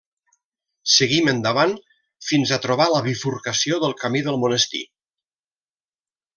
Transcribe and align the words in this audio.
Seguim 0.93 1.29
endavant 1.33 1.75
fins 2.29 2.55
a 2.57 2.59
trobar 2.65 2.89
la 2.95 3.03
bifurcació 3.09 3.81
del 3.87 3.97
camí 4.03 4.25
del 4.31 4.43
monestir. 4.47 4.85